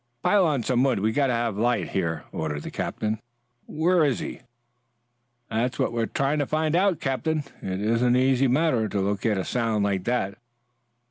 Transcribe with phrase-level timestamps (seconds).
[0.23, 0.99] "Pile on some wood.
[0.99, 3.19] We've got to have light here," ordered the captain.
[3.67, 4.41] "Where was he?"
[5.47, 7.43] "That's what we're trying to find out, Captain.
[7.61, 10.39] It isn't any easy matter to locate a sound like that.